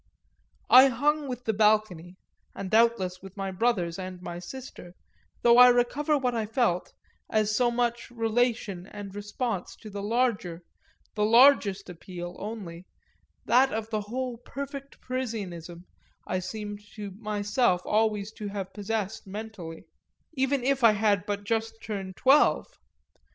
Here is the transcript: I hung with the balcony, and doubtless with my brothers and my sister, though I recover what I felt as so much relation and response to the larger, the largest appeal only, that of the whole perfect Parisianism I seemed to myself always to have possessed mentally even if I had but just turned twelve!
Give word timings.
I 0.71 0.87
hung 0.87 1.27
with 1.27 1.45
the 1.45 1.53
balcony, 1.53 2.17
and 2.55 2.71
doubtless 2.71 3.21
with 3.21 3.37
my 3.37 3.51
brothers 3.51 3.99
and 3.99 4.19
my 4.19 4.39
sister, 4.39 4.95
though 5.43 5.59
I 5.59 5.67
recover 5.67 6.17
what 6.17 6.33
I 6.33 6.47
felt 6.47 6.91
as 7.29 7.55
so 7.55 7.69
much 7.69 8.09
relation 8.09 8.87
and 8.87 9.13
response 9.13 9.75
to 9.75 9.91
the 9.91 10.01
larger, 10.01 10.63
the 11.13 11.23
largest 11.23 11.87
appeal 11.87 12.35
only, 12.39 12.87
that 13.45 13.71
of 13.71 13.91
the 13.91 14.01
whole 14.01 14.37
perfect 14.37 14.99
Parisianism 15.01 15.85
I 16.25 16.39
seemed 16.39 16.79
to 16.95 17.11
myself 17.11 17.83
always 17.85 18.31
to 18.31 18.47
have 18.47 18.73
possessed 18.73 19.27
mentally 19.27 19.85
even 20.33 20.63
if 20.63 20.83
I 20.83 20.93
had 20.93 21.27
but 21.27 21.43
just 21.43 21.79
turned 21.79 22.15
twelve! 22.17 22.65